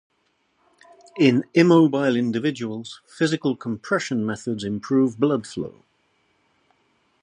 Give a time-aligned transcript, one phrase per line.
[1.19, 5.83] In immobile individuals, physical compression methods improve blood flow.